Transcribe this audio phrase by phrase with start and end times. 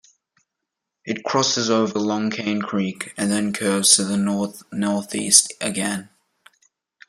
[1.05, 6.09] It crosses over Long Cane Creek and then curves to the north-northeast again.